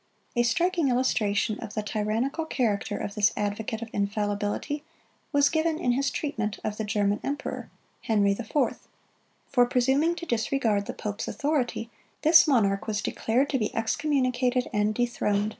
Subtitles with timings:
[0.35, 4.83] (90) A striking illustration of the tyrannical character of this advocate of infallibility
[5.31, 7.69] was given in his treatment of the German emperor,
[8.01, 8.57] Henry IV.
[9.49, 11.91] For presuming to disregard the pope's authority,
[12.23, 15.49] this monarch was declared to be excommunicated and dethroned.